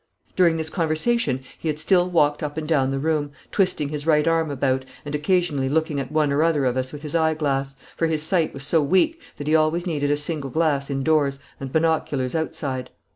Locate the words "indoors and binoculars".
10.89-12.33